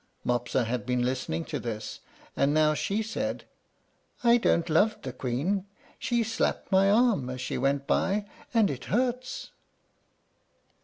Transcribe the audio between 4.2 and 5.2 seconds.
"I don't love the